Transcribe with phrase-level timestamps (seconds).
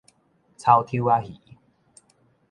[0.03, 0.03] 草
[0.83, 1.39] 丑仔魚